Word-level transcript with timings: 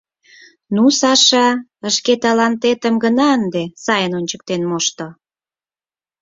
Ну, 0.75 0.83
Саша, 0.99 1.47
шке 1.95 2.13
талантетым 2.23 2.95
гына 3.03 3.25
ынде 3.37 3.63
сайын 3.83 4.11
ончыктен 4.19 4.61
мошто! 4.69 5.07